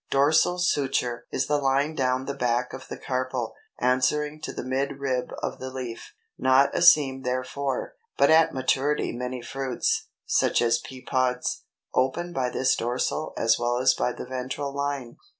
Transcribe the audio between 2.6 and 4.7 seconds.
of the carpel, answering to the